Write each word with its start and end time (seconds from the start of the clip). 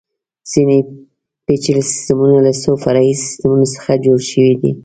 ځینې 0.51 0.77
پېچلي 1.45 1.83
سیسټمونه 1.91 2.37
له 2.47 2.51
څو 2.61 2.71
فرعي 2.83 3.11
سیسټمونو 3.25 3.65
څخه 3.75 3.91
جوړ 4.05 4.19
شوي 4.31 4.53
دي. 4.61 4.71